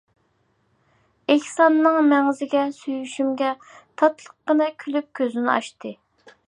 [1.33, 3.53] ئېھساننىڭ مەڭزىگە سۆيۈشۈمگە
[4.03, 5.97] تاتلىققىنە كۈلۈپ كۆزىنى ئاچتى.